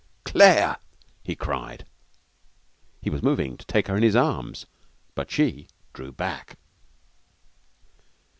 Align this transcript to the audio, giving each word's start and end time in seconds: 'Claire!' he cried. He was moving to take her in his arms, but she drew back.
'Claire!' 0.23 0.77
he 1.23 1.35
cried. 1.35 1.85
He 3.03 3.11
was 3.11 3.21
moving 3.21 3.55
to 3.55 3.65
take 3.67 3.87
her 3.87 3.95
in 3.95 4.01
his 4.01 4.15
arms, 4.15 4.65
but 5.13 5.29
she 5.29 5.67
drew 5.93 6.11
back. 6.11 6.57